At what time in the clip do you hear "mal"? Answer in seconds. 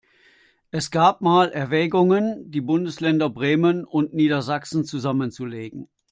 1.21-1.51